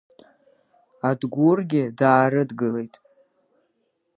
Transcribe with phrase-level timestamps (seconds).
[1.09, 2.93] Адгәыргьы даарыдгылеит.